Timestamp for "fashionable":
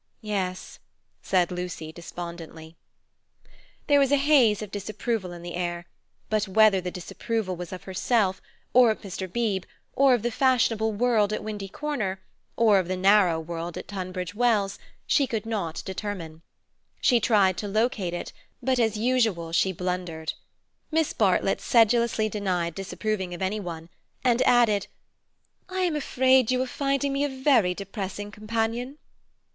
10.31-10.91